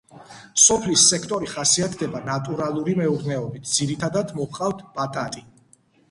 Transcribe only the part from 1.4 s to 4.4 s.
ხასიათდება ნატურალური მეურნეობით, ძირითადად